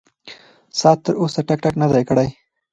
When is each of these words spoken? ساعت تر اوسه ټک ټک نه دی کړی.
ساعت 0.79 0.99
تر 1.05 1.13
اوسه 1.21 1.39
ټک 1.47 1.59
ټک 1.63 1.75
نه 1.81 1.87
دی 1.91 2.03
کړی. 2.09 2.27